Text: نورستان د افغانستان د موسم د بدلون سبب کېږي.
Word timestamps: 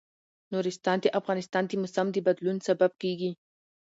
نورستان 0.53 0.97
د 1.01 1.05
افغانستان 1.19 1.63
د 1.67 1.71
موسم 1.81 2.07
د 2.11 2.17
بدلون 2.27 2.57
سبب 2.67 2.91
کېږي. 3.01 3.31